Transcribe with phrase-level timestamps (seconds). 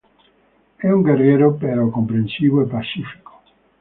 [0.77, 3.41] È un guerriero però comprensivo e pacifico.